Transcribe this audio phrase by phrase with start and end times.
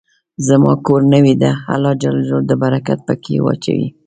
[0.47, 2.03] زما کور نوې ده، الله ج
[2.49, 3.87] د برکت په کي واچوی